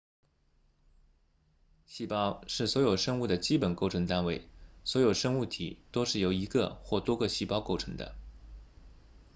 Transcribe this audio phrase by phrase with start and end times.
[1.85, 4.49] 细胞是所有生物的基本构成单位
[4.83, 8.15] 所有生物体都是由一个或多个细胞构成的